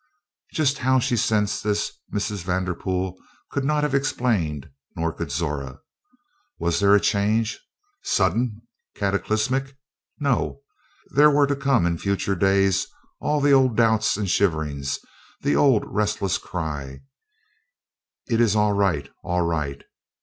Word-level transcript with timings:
Just 0.51 0.79
how 0.79 0.97
she 0.97 1.15
sensed 1.15 1.63
this 1.63 1.91
Mrs. 2.11 2.41
Vanderpool 2.43 3.15
could 3.51 3.63
not 3.63 3.83
have 3.83 3.93
explained, 3.93 4.67
nor 4.95 5.13
could 5.13 5.31
Zora. 5.31 5.79
Was 6.57 6.79
there 6.79 6.95
a 6.95 6.99
change, 6.99 7.59
sudden, 8.01 8.63
cataclysmic? 8.95 9.77
No. 10.19 10.63
There 11.11 11.29
were 11.29 11.45
to 11.45 11.55
come 11.55 11.85
in 11.85 11.99
future 11.99 12.33
days 12.35 12.87
all 13.19 13.41
the 13.41 13.51
old 13.51 13.77
doubts 13.77 14.17
and 14.17 14.27
shiverings, 14.27 14.97
the 15.41 15.55
old 15.55 15.83
restless 15.85 16.39
cry: 16.39 17.01
"It 18.25 18.41
is 18.41 18.55
all 18.55 18.73
right 18.73 19.07
all 19.23 19.41
right!" 19.41 19.83